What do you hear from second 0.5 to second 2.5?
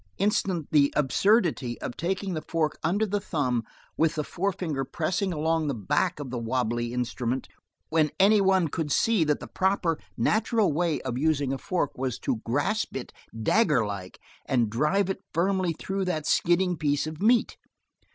the absurdity of taking the